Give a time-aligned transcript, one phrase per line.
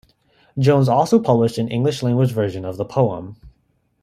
[0.57, 3.35] Jones also published an English-language version of the poem.